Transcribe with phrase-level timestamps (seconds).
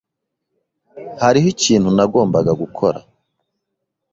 [1.21, 2.99] Hariho ikintu nagombaga gukora.